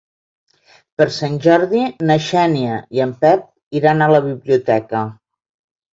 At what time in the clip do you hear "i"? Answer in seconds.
2.99-3.03